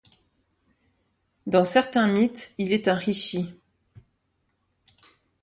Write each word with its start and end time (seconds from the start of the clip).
Dans 1.45 1.63
certains 1.63 2.07
mythes 2.07 2.55
il 2.57 2.73
est 2.73 2.87
un 2.87 2.95
Rishi. 2.95 3.53